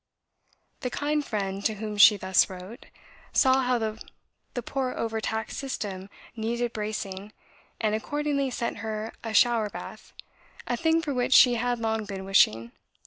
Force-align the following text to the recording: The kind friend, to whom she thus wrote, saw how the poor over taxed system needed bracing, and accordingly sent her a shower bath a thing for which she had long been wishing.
The 0.79 0.89
kind 0.89 1.23
friend, 1.23 1.63
to 1.63 1.75
whom 1.75 1.95
she 1.95 2.17
thus 2.17 2.49
wrote, 2.49 2.87
saw 3.33 3.61
how 3.61 3.77
the 3.77 4.63
poor 4.63 4.93
over 4.97 5.21
taxed 5.21 5.59
system 5.59 6.09
needed 6.35 6.73
bracing, 6.73 7.33
and 7.79 7.93
accordingly 7.93 8.49
sent 8.49 8.77
her 8.79 9.13
a 9.23 9.35
shower 9.35 9.69
bath 9.69 10.11
a 10.65 10.75
thing 10.75 11.03
for 11.03 11.13
which 11.13 11.33
she 11.33 11.53
had 11.53 11.77
long 11.77 12.05
been 12.05 12.25
wishing. 12.25 12.71